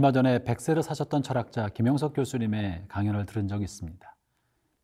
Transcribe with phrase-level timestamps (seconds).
[0.00, 4.16] 얼마 전에 백세를 사셨던 철학자 김영석 교수님의 강연을 들은 적이 있습니다.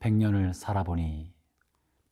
[0.00, 1.32] 100년을 살아보니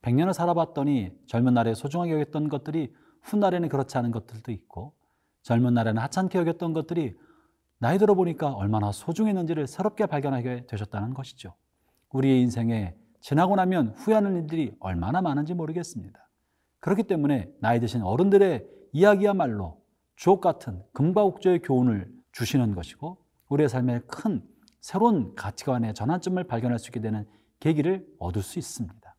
[0.00, 4.95] 100년을 살아봤더니 젊은 날에 소중하게 여겼던 것들이 훗날에는 그렇지 않은 것들도 있고
[5.43, 7.14] 젊은 날에는 하찮게 여겼던 것들이
[7.79, 11.53] 나이 들어 보니까 얼마나 소중했는지를 새롭게 발견하게 되셨다는 것이죠.
[12.09, 16.26] 우리의 인생에 지나고 나면 후회하는 일들이 얼마나 많은지 모르겠습니다.
[16.81, 19.82] 그렇기 때문에 나이 드신 어른들의 이야기야말로
[20.17, 23.16] 주옥 같은 금과 옥조의 교훈을 주시는 것이고
[23.48, 24.42] 우리의 삶에 큰
[24.80, 27.26] 새로운 가치관의 전환점을 발견할 수 있게 되는
[27.61, 29.16] 계기를 얻을 수 있습니다.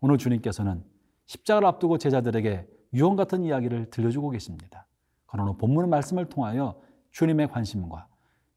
[0.00, 0.82] 오늘 주님께서는
[1.26, 4.86] 십자가를 앞두고 제자들에게 유언 같은 이야기를 들려주고 계십니다.
[5.26, 8.08] 그러나 본문 말씀을 통하여 주님의 관심과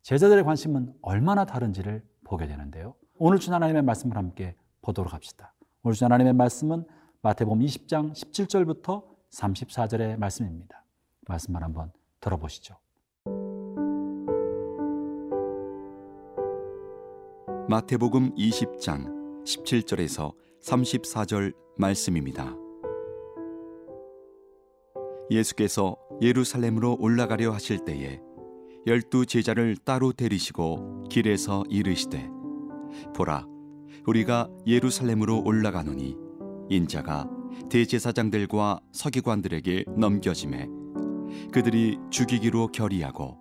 [0.01, 2.95] 제자들의 관심은 얼마나 다른지를 보게 되는데요.
[3.17, 5.53] 오늘 주 하나님의 말씀을 함께 보도록 합시다.
[5.83, 6.85] 오늘 주 하나님의 말씀은
[7.21, 10.83] 마태복음 20장 17절부터 34절의 말씀입니다.
[11.27, 12.75] 말씀을 한번 들어보시죠.
[17.67, 22.55] 마태복음 20장 17절에서 34절 말씀입니다.
[25.31, 28.21] 예수께서 예루살렘으로 올라가려 하실 때에
[28.85, 32.29] 열두 제자를 따로 데리시고 길에서 이르시되
[33.15, 33.47] 보라
[34.05, 36.15] 우리가 예루살렘으로 올라가노니
[36.69, 37.27] 인자가
[37.71, 40.67] 대제사장들과 서기관들에게 넘겨짐에
[41.51, 43.39] 그들이 죽이기로 결의하고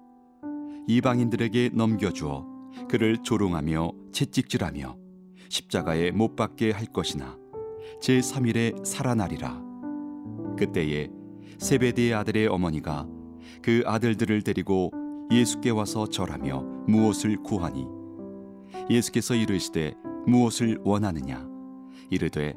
[0.88, 2.53] 이방인들에게 넘겨주어
[2.88, 4.96] 그를 조롱하며 채찍질하며
[5.48, 7.38] 십자가에 못 박게 할 것이나
[8.00, 9.62] 제 3일에 살아나리라.
[10.58, 11.08] 그때에
[11.58, 13.06] 세베대의 아들의 어머니가
[13.62, 14.90] 그 아들들을 데리고
[15.30, 17.86] 예수께 와서 절하며 무엇을 구하니?
[18.90, 19.94] 예수께서 이르시되
[20.26, 21.46] 무엇을 원하느냐?
[22.10, 22.54] 이르되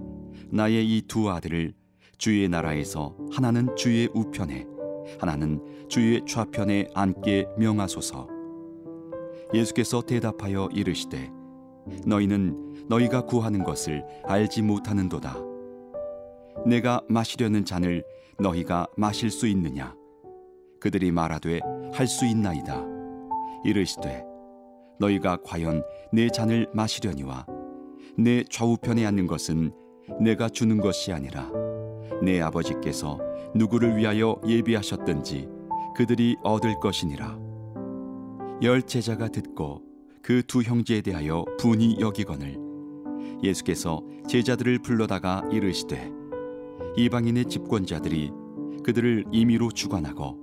[0.49, 1.73] 나의 이 두 아들을
[2.17, 4.65] 주의 나라에서 하나는 주의 우편에
[5.19, 8.36] 하나는 주의 좌편에 앉게 명하소서
[9.53, 11.31] 예수께서 대답하여 이르시되
[12.05, 15.35] 너희는 너희가 구하는 것을 알지 못하는도다.
[16.65, 18.03] 내가 마시려는 잔을
[18.39, 19.95] 너희가 마실 수 있느냐?
[20.79, 21.59] 그들이 말하되
[21.93, 22.83] 할 수 있나이다.
[23.63, 24.23] 이르시되
[24.99, 27.45] 너희가 과연 내 잔을 마시려니와
[28.17, 29.71] 내 좌우편에 앉는 것은
[30.19, 31.49] 내가 주는 것이 아니라
[32.21, 33.19] 내 아버지께서
[33.55, 35.47] 누구를 위하여 예비하셨든지
[35.95, 37.37] 그들이 얻을 것이니라
[38.63, 39.83] 열 제자가 듣고
[40.21, 42.57] 그 두 형제에 대하여 분이 여기거늘
[43.43, 46.11] 예수께서 제자들을 불러다가 이르시되
[46.97, 48.31] 이방인의 집권자들이
[48.83, 50.41] 그들을 임의로 주관하고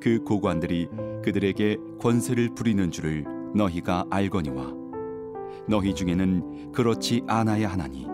[0.00, 0.88] 그 고관들이
[1.24, 3.24] 그들에게 권세를 부리는 줄을
[3.54, 4.74] 너희가 알거니와
[5.66, 8.06] 너희 중에는 그렇지 않아야 하나니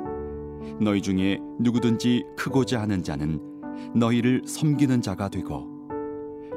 [0.80, 3.40] 너희 중에 누구든지 크고자 하는 자는
[3.94, 5.66] 너희를 섬기는 자가 되고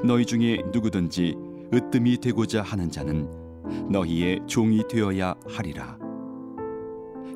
[0.04, 1.34] 너희 중에 누구든지
[1.72, 3.28] 으뜸이 되고자 하는 자는
[3.90, 5.98] 너희의 종이 되어야 하리라.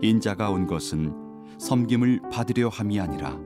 [0.02, 1.12] 인자가 온 것은
[1.58, 3.38] 섬김을 받으려 함이 아니라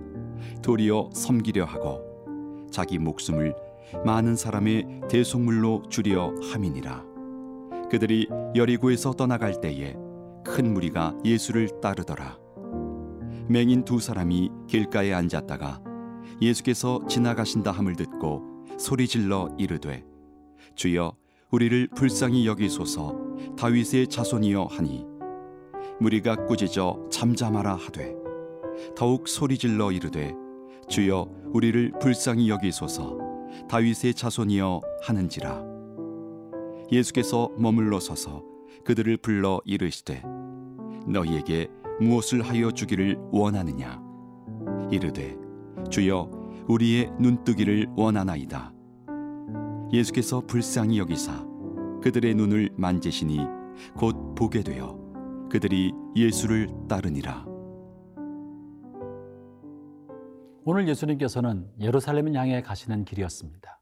[0.62, 3.54] 도리어 섬기려 하고 자기 목숨을
[4.04, 7.04] 많은 사람의 대속물로 주려 함이니라.
[7.90, 9.96] 그들이 여리고에서 떠나갈 때에
[10.44, 12.38] 큰 무리가 예수를 따르더라.
[13.48, 15.82] 맹인 두 사람이 길가에 앉았다가
[16.40, 18.42] 예수께서 지나가신다 함을 듣고
[18.78, 20.04] 소리 질러 이르되
[20.74, 21.16] 주여
[21.50, 23.16] 우리를 불쌍히 여기소서.
[23.56, 25.04] 다윗의 자손이여 하니
[26.00, 28.14] 무리가 꾸짖어 잠잠하라 하되
[28.96, 30.34] 더욱 소리질러 이르되
[30.88, 33.18] 주여 우리를 불쌍히 여기소서.
[33.68, 35.62] 다윗의 자손이여 하는지라.
[36.90, 38.42] 예수께서 머물러 서서
[38.84, 40.22] 그들을 불러 이르시되
[41.06, 41.68] 너희에게
[42.00, 44.02] 무엇을 하여 주기를 원하느냐?
[44.90, 45.36] 이르되
[45.90, 46.28] 주여
[46.66, 48.73] 우리의 눈뜨기를 원하나이다
[49.92, 51.46] 예수께서 불쌍히 여기사
[52.02, 53.38] 그들의 눈을 만지시니
[53.96, 54.98] 곧 보게 되어
[55.50, 57.46] 그들이 예수를 따르니라
[60.66, 63.80] 오늘 예수님께서는 예루살렘을 향해 가시는 길이었습니다.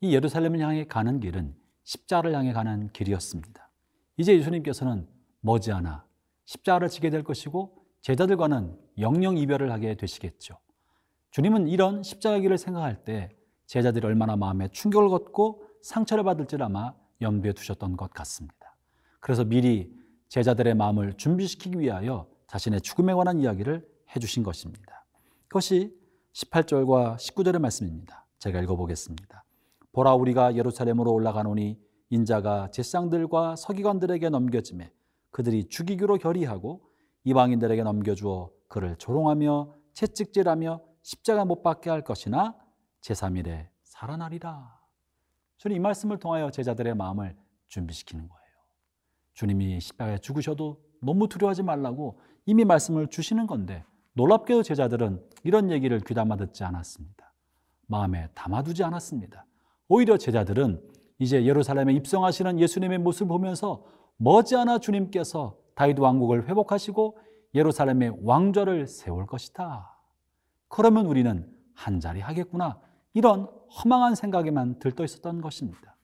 [0.00, 3.70] 이 예루살렘을 향해 가는 길은 십자를 향해 가는 길이었습니다.
[4.16, 5.06] 이제 예수님께서는
[5.40, 6.06] 머지않아
[6.46, 10.58] 십자를 지게 될 것이고 제자들과는 영영 이별을 하게 되시겠죠.
[11.30, 13.28] 주님은 이런 십자가 길을 생각할 때
[13.66, 18.76] 제자들이 얼마나 마음에 충격을 걷고 상처를 받을지를 아마 염두에 두셨던 것 같습니다.
[19.20, 19.94] 그래서 미리
[20.28, 25.04] 제자들의 마음을 준비시키기 위하여 자신의 죽음에 관한 이야기를 해주신 것입니다.
[25.48, 25.96] 그것이
[26.32, 28.26] 18절과 19절의 말씀입니다.
[28.38, 29.44] 제가 읽어보겠습니다.
[29.92, 31.78] 보라 우리가 예루살렘으로 올라가노니
[32.10, 34.92] 인자가 제상들과 서기관들에게 넘겨짐에
[35.30, 36.82] 그들이 죽이기로 결의하고
[37.24, 42.56] 이방인들에게 넘겨주어 그를 조롱하며 채찍질하며 십자가 못 박게 할 것이나
[43.04, 44.80] 제3일에 살아나리라.
[45.58, 47.36] 저는 이 말씀을 통하여 제자들의 마음을
[47.68, 48.44] 준비시키는 거예요.
[49.34, 53.84] 주님이 십자가에 죽으셔도 너무 두려워하지 말라고 이미 말씀을 주시는 건데
[54.14, 57.32] 놀랍게도 제자들은 이런 얘기를 귀담아 듣지 않았습니다.
[57.86, 59.44] 마음에 담아두지 않았습니다.
[59.88, 60.82] 오히려 제자들은
[61.18, 63.84] 이제 예루살렘에 입성하시는 예수님의 모습을 보면서
[64.16, 67.18] 머지않아 주님께서 다윗 왕국을 회복하시고
[67.54, 69.98] 예루살렘에 왕좌를 세울 것이다.
[70.68, 72.80] 그러면 우리는 한 자리 하겠구나.
[73.14, 73.48] 이런
[73.82, 75.96] 허망한 생각에만 들떠 있었던 것입니다.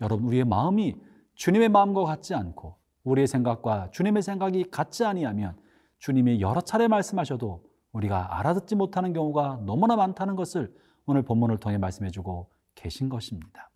[0.00, 0.96] 여러분, 우리의 마음이
[1.34, 5.56] 주님의 마음과 같지 않고 우리의 생각과 주님의 생각이 같지 아니하면
[5.98, 10.74] 주님이 여러 차례 말씀하셔도 우리가 알아듣지 못하는 경우가 너무나 많다는 것을
[11.06, 13.70] 오늘 본문을 통해 말씀해 주고 계신 것입니다.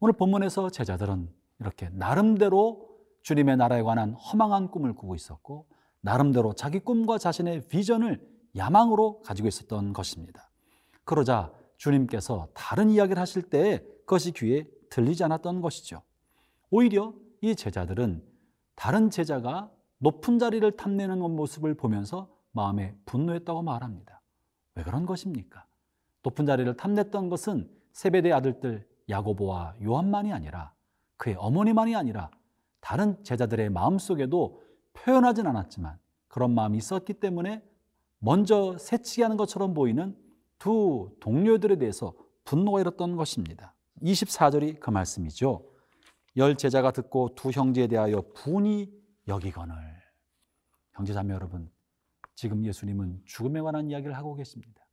[0.00, 1.28] 오늘 본문에서 제자들은
[1.60, 2.88] 이렇게 나름대로
[3.22, 5.66] 주님의 나라에 관한 허망한 꿈을 꾸고 있었고
[6.00, 8.20] 나름대로 자기 꿈과 자신의 비전을
[8.56, 10.47] 야망으로 가지고 있었던 것입니다.
[11.08, 16.02] 그러자 주님께서 다른 이야기를 하실 때 그것이 귀에 들리지 않았던 것이죠.
[16.70, 18.22] 오히려 이 제자들은
[18.74, 19.70] 다른 제자가
[20.00, 24.20] 높은 자리를 탐내는 모습을 보면서 마음에 분노했다고 말합니다.
[24.74, 25.64] 왜 그런 것입니까?
[26.24, 30.74] 높은 자리를 탐냈던 것은 세베대 아들들 야고보와 요한만이 아니라
[31.16, 32.30] 그의 어머니만이 아니라
[32.80, 34.62] 다른 제자들의 마음 속에도
[34.92, 37.62] 표현하진 않았지만 그런 마음이 있었기 때문에
[38.18, 40.27] 먼저 새치기 하는 것처럼 보이는
[40.58, 42.14] 두 동료들에 대해서
[42.44, 43.74] 분노가 일었던 것입니다.
[44.02, 45.64] 24절이 그 말씀이죠.
[46.36, 48.92] 열 제자가 듣고 두 형제에 대하여 분이
[49.26, 49.74] 여기거늘.
[50.92, 51.70] 형제자매 여러분,
[52.34, 54.86] 지금 예수님은 죽음에 관한 이야기를 하고 계십니다.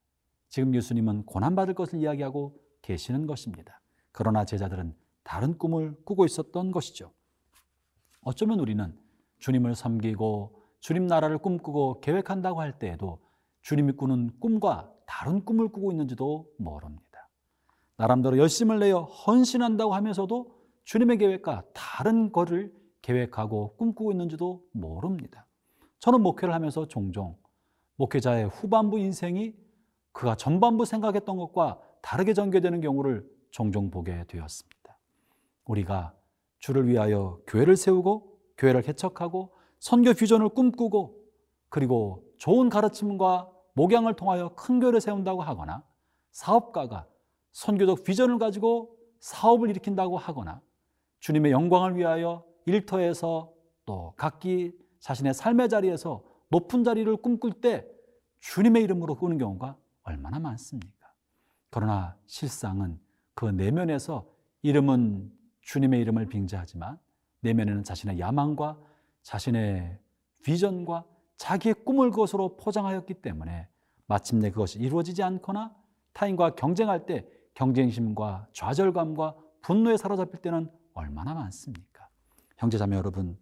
[0.50, 3.82] 지금 예수님은 고난받을 것을 이야기하고 계시는 것입니다.
[4.12, 7.12] 그러나 제자들은 다른 꿈을 꾸고 있었던 것이죠.
[8.22, 8.98] 어쩌면 우리는
[9.40, 13.20] 주님을 섬기고 주님 나라를 꿈꾸고 계획한다고 할 때에도
[13.62, 17.30] 주님이 꾸는 꿈과 다른 꿈을 꾸고 있는지도 모릅니다.
[17.96, 20.54] 나름대로 열심을 내어 헌신한다고 하면서도
[20.84, 25.48] 주님의 계획과 다른 것을 계획하고 꿈꾸고 있는지도 모릅니다.
[26.00, 27.38] 저는 목회를 하면서 종종
[27.96, 29.54] 목회자의 후반부 인생이
[30.12, 34.98] 그가 전반부 생각했던 것과 다르게 전개되는 경우를 종종 보게 되었습니다.
[35.64, 36.14] 우리가
[36.60, 41.18] 주를 위하여 교회를 세우고 교회를 개척하고 선교 비전을 꿈꾸고
[41.70, 45.84] 그리고 좋은 가르침과 목양을 통하여 큰 교회를 세운다고 하거나
[46.32, 47.08] 사업가가
[47.52, 50.62] 선교적 비전을 가지고 사업을 일으킨다고 하거나
[51.20, 53.54] 주님의 영광을 위하여 일터에서
[53.86, 57.88] 또 각기 자신의 삶의 자리에서 높은 자리를 꿈꿀 때
[58.40, 61.12] 주님의 이름으로 꾸는 경우가 얼마나 많습니까?
[61.70, 63.00] 그러나 실상은
[63.34, 64.26] 그 내면에서
[64.62, 65.32] 이름은
[65.62, 67.00] 주님의 이름을 빙자하지만
[67.42, 68.78] 내면에는 자신의 야망과
[69.24, 70.00] 자신의
[70.44, 71.06] 비전과
[71.38, 73.68] 자기의 꿈을 그것으로 포장하였기 때문에
[74.08, 75.76] 마침내 그것이 이루어지지 않거나
[76.14, 82.08] 타인과 경쟁할 때 경쟁심과 좌절감과 분노에 사로잡힐 때는 얼마나 많습니까?
[82.58, 83.38] 형제자매 여러분,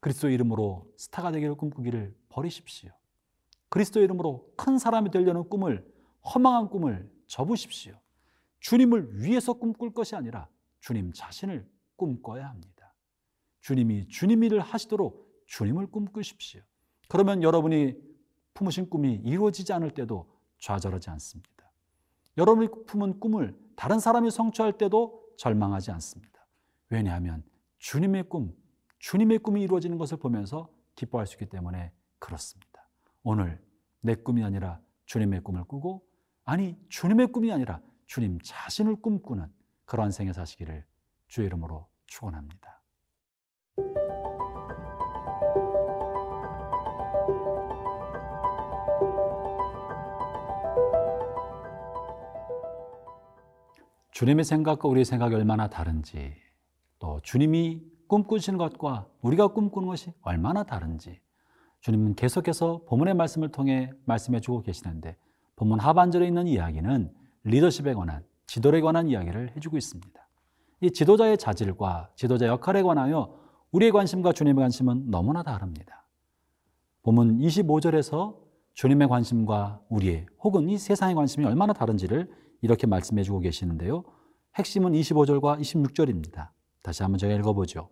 [0.00, 2.92] 그리스도 이름으로 스타가 되기를 꿈꾸기를 버리십시오.
[3.68, 5.86] 그리스도 이름으로 큰 사람이 되려는 꿈을
[6.24, 7.98] 허망한 꿈을 접으십시오.
[8.60, 10.48] 주님을 위해서 꿈꿀 것이 아니라
[10.80, 12.94] 주님 자신을 꿈꿔야 합니다.
[13.60, 16.62] 주님이 주님 일을 하시도록 주님을 꿈꾸십시오.
[17.08, 17.94] 그러면 여러분이
[18.54, 21.50] 품으신 꿈이 이루어지지 않을 때도 좌절하지 않습니다.
[22.36, 26.46] 여러분이 품은 꿈을 다른 사람이 성취할 때도 절망하지 않습니다.
[26.88, 27.44] 왜냐하면
[27.78, 28.54] 주님의 꿈,
[28.98, 32.88] 주님의 꿈이 이루어지는 것을 보면서 기뻐할 수 있기 때문에 그렇습니다.
[33.22, 33.62] 오늘
[34.00, 36.06] 내 꿈이 아니라 주님의 꿈을 꾸고
[36.44, 39.46] 아니 주님의 꿈이 아니라 주님 자신을 꿈꾸는
[39.84, 40.84] 그러한 생애 사시기를
[41.28, 42.75] 주의 이름으로 축원합니다.
[54.16, 56.32] 주님의 생각과 우리의 생각이 얼마나 다른지,
[56.98, 61.20] 또 주님이 꿈꾸시는 것과 우리가 꿈꾸는 것이 얼마나 다른지,
[61.80, 65.18] 주님은 계속해서 본문의 말씀을 통해 말씀해 주고 계시는데,
[65.56, 67.12] 본문 하반절에 있는 이야기는
[67.44, 70.28] 리더십에 관한, 지도에 관한 이야기를 해주고 있습니다.
[70.80, 73.38] 이 지도자의 자질과 지도자 역할에 관하여
[73.70, 76.06] 우리의 관심과 주님의 관심은 너무나 다릅니다.
[77.02, 78.34] 본문 25절에서
[78.72, 84.04] 주님의 관심과 우리의 혹은 이 세상의 관심이 얼마나 다른지를 이렇게 말씀해 주고 계시는데요.
[84.56, 86.50] 핵심은 25절과 26절입니다.
[86.82, 87.90] 다시 한번 제가 읽어보죠.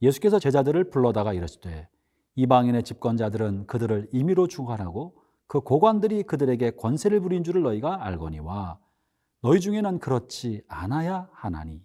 [0.00, 1.88] 예수께서 제자들을 불러다가 이르시되
[2.34, 8.78] 이방인의 집권자들은 그들을 임의로 죽어하라고 그 고관들이 그들에게 권세를 부린 줄을 너희가 알거니와
[9.42, 11.84] 너희 중에는 그렇지 않아야 하나니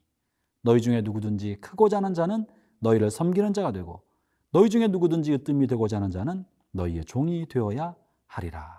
[0.62, 2.46] 너희 중에 누구든지 크고자 하는 자는
[2.80, 4.04] 너희를 섬기는 자가 되고
[4.52, 7.96] 너희 중에 누구든지 으뜸이 되고자 하는 자는 너희의 종이 되어야
[8.28, 8.77] 하리라.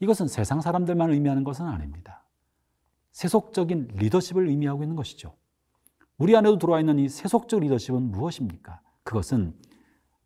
[0.00, 2.24] 이것은 세상 사람들만 의미하는 것은 아닙니다.
[3.12, 5.34] 세속적인 리더십을 의미하고 있는 것이죠.
[6.18, 8.80] 우리 안에도 들어와 있는 이 세속적 리더십은 무엇입니까?
[9.02, 9.54] 그것은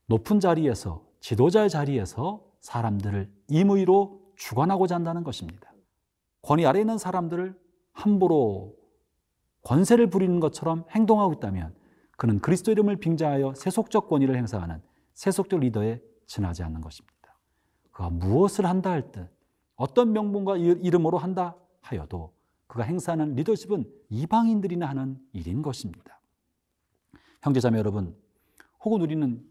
[0.07, 5.73] 높은 자리에서 지도자의 자리에서 사람들을 임의로 주관하고자 한다는 것입니다.
[6.43, 7.59] 권위 아래 있는 사람들을
[7.93, 8.75] 함부로
[9.63, 11.75] 권세를 부리는 것처럼 행동하고 있다면
[12.17, 14.83] 그는 그리스도 이름을 빙자하여 세속적 권위를 행사하는
[15.15, 17.13] 세속적 리더에 지나지 않는 것입니다.
[17.91, 19.29] 그가 무엇을 한다 할 때,
[19.83, 22.33] 어떤 명분과 이름으로 한다 하여도
[22.69, 26.21] 그가 행사하는 리더십은 이방인들이나 하는 일인 것입니다.
[27.43, 28.17] 형제자매 여러분,
[28.85, 29.45] 혹은 우리는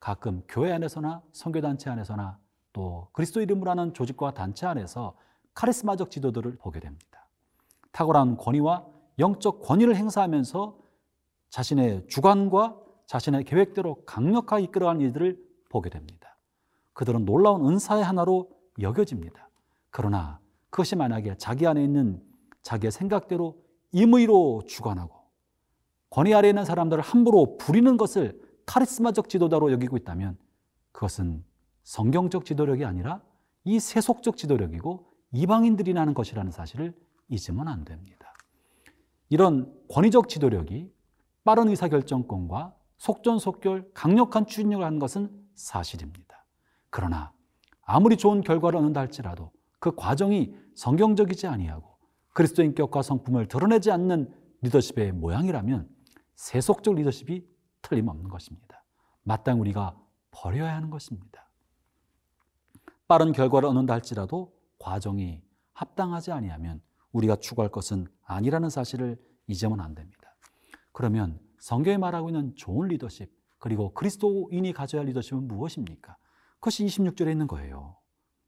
[0.00, 2.38] 가끔 교회 안에서나 선교단체 안에서나
[2.72, 5.14] 또 그리스도 이름으로 하는 조직과 단체 안에서
[5.52, 7.28] 카리스마적 지도들을 보게 됩니다.
[7.92, 8.86] 탁월한 권위와
[9.18, 10.78] 영적 권위를 행사하면서
[11.50, 16.38] 자신의 주관과 자신의 계획대로 강력하게 이끌어가는 일들을 보게 됩니다.
[16.94, 18.48] 그들은 놀라운 은사의 하나로
[18.80, 19.45] 여겨집니다.
[19.96, 22.22] 그러나 그것이 만약에 자기 안에 있는
[22.60, 25.16] 자기의 생각대로 임의로 주관하고
[26.10, 30.36] 권위 아래 있는 사람들을 함부로 부리는 것을 카리스마적 지도자로 여기고 있다면
[30.92, 31.42] 그것은
[31.82, 33.22] 성경적 지도력이 아니라
[33.64, 36.94] 이 세속적 지도력이고 이방인들이 나는 것이라는 사실을
[37.30, 38.34] 잊으면 안 됩니다.
[39.30, 40.92] 이런 권위적 지도력이
[41.42, 46.44] 빠른 의사결정권과 속전속결 강력한 추진력을 하는 것은 사실입니다.
[46.90, 47.32] 그러나
[47.80, 51.96] 아무리 좋은 결과를 얻는다 할지라도 그 과정이 성경적이지 아니하고
[52.32, 55.88] 그리스도 인 격과 성품을 드러내지 않는 리더십의 모양이라면
[56.34, 57.46] 세속적 리더십이
[57.82, 58.84] 틀림없는 것입니다.
[59.22, 59.98] 마땅히 우리가
[60.30, 61.50] 버려야 하는 것입니다.
[63.08, 65.42] 빠른 결과를 얻는다 할지라도 과정이
[65.72, 70.36] 합당하지 아니하면 우리가 추구할 것은 아니라는 사실을 잊으면 안 됩니다.
[70.92, 76.16] 그러면 성경에 말하고 있는 좋은 리더십 그리고 그리스도인이 가져야 할 리더십은 무엇입니까?
[76.54, 77.96] 그것이 26절에 있는 거예요.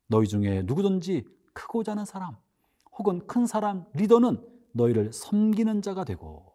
[0.09, 2.37] 너희 중에 누구든지 크고자 하는 사람
[2.99, 6.53] 혹은 큰 사람 리더는 너희를 섬기는 자가 되고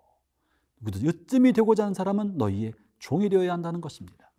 [0.81, 4.31] 누구든 으뜸이 되고자 하는 사람은 너희의 종이 되어야 한다는 것입니다.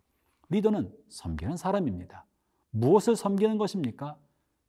[0.49, 2.25] 리더는 섬기는 사람입니다.
[2.71, 4.17] 무엇을 섬기는 것입니까?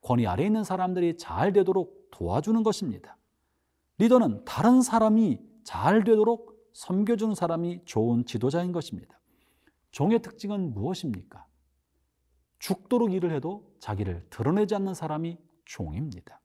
[0.00, 3.16] 권위 아래 있는 사람들이 잘 되도록 도와주는 것입니다.
[3.98, 9.18] 리더는 다른 사람이 잘 되도록 섬겨주는 사람이 좋은 지도자인 것입니다.
[9.90, 11.46] 종의 특징은 무엇입니까?
[12.58, 16.40] 죽도록 일을 해도 자기를 드러내지 않는 사람이 종입니다.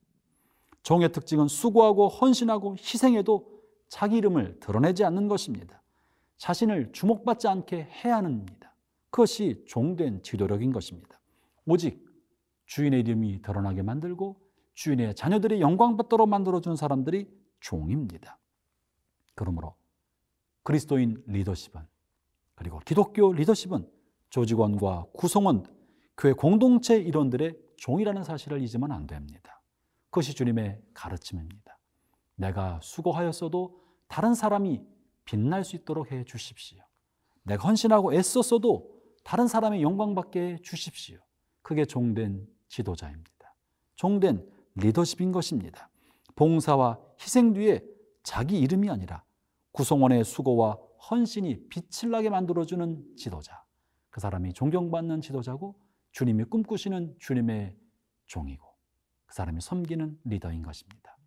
[0.83, 5.81] 종의 특징은 수고하고 헌신하고 희생해도 자기 이름을 드러내지 않는 것입니다.
[6.37, 8.73] 자신을 주목받지 않게 해야 합니다.
[9.09, 11.19] 그것이 종된 지도력인 것입니다.
[11.65, 12.03] 오직
[12.65, 14.39] 주인의 이름이 드러나게 만들고
[14.73, 18.39] 주인의 자녀들이 영광받도록 만들어준 사람들이 종입니다.
[19.35, 19.75] 그러므로
[20.63, 21.81] 그리스도인 리더십은
[22.55, 23.89] 그리고 기독교 리더십은
[24.29, 25.65] 조직원과 구성원,
[26.21, 29.59] 교회 공동체 일원들의 종이라는 사실을 잊으면 안 됩니다.
[30.11, 31.79] 그것이 주님의 가르침입니다.
[32.35, 34.83] 내가 수고하였어도 다른 사람이
[35.25, 36.77] 빛날 수 있도록 해 주십시오.
[37.41, 41.17] 내가 헌신하고 애썼어도 다른 사람의 영광받게 해 주십시오.
[41.63, 43.55] 그게 종된 지도자입니다.
[43.95, 45.89] 종된 리더십인 것입니다.
[46.35, 47.83] 봉사와 희생 뒤에
[48.21, 49.23] 자기 이름이 아니라
[49.71, 50.77] 구성원의 수고와
[51.09, 53.63] 헌신이 빛을 나게 만들어주는 지도자.
[54.11, 55.80] 그 사람이 존경받는 지도자고
[56.11, 57.77] 주님이 꿈꾸시는 주님의
[58.27, 58.67] 종이고
[59.25, 61.17] 그 사람이 섬기는 리더인 것입니다.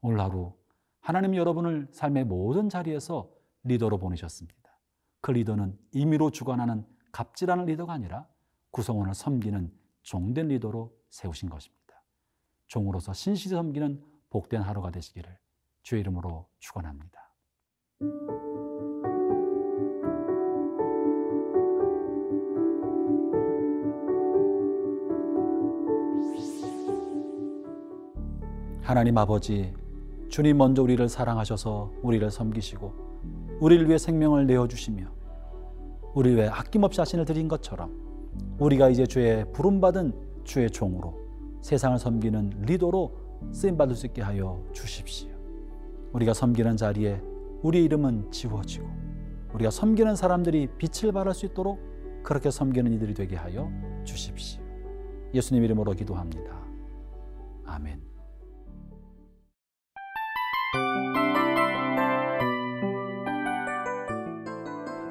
[0.00, 0.54] 오늘 하루
[1.00, 3.30] 하나님 여러분을 삶의 모든 자리에서
[3.64, 4.78] 리더로 보내셨습니다.
[5.20, 8.26] 그 리더는 임의로 주관하는 갑질하는 리더가 아니라
[8.70, 9.72] 구성원을 섬기는
[10.02, 12.02] 종된 리더로 세우신 것입니다.
[12.66, 15.38] 종으로서 신실히 섬기는 복된 하루가 되시기를
[15.82, 17.30] 주의 이름으로 축원합니다.
[28.84, 29.72] 하나님 아버지,
[30.28, 32.92] 주님 먼저 우리를 사랑하셔서 우리를 섬기시고
[33.58, 35.06] 우리를 위해 생명을 내어 주시며
[36.12, 37.90] 우리 위해 아낌없이 자신을 드린 것처럼
[38.58, 40.12] 우리가 이제 주의 부름 받은
[40.44, 41.14] 주의 종으로
[41.62, 43.10] 세상을 섬기는 리더로
[43.52, 45.30] 쓰임 받을 수 있게 하여 주십시오.
[46.12, 47.22] 우리가 섬기는 자리에
[47.62, 48.86] 우리 이름은 지워지고
[49.54, 51.80] 우리가 섬기는 사람들이 빛을 발할 수 있도록
[52.22, 53.72] 그렇게 섬기는 이들이 되게 하여
[54.04, 54.60] 주십시오.
[55.32, 56.54] 예수님 이름으로 기도합니다.
[57.64, 58.13] 아멘.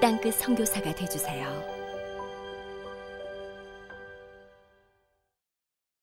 [0.00, 1.79] 땅끝 선교사가 되주세요.